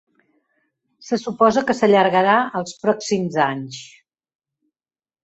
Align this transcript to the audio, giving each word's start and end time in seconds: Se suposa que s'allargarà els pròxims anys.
Se 1.09 1.19
suposa 1.23 1.63
que 1.67 1.75
s'allargarà 1.79 2.37
els 2.61 2.73
pròxims 2.87 3.39
anys. 3.47 3.79